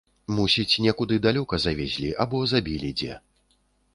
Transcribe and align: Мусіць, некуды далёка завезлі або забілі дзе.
Мусіць, 0.35 0.79
некуды 0.85 1.17
далёка 1.25 1.59
завезлі 1.67 2.09
або 2.25 2.41
забілі 2.53 2.91
дзе. 3.03 3.21